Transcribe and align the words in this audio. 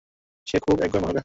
সে 0.47 0.57
খুবই 0.59 0.81
একগুঁয়ে 0.83 1.03
মহিলা। 1.03 1.19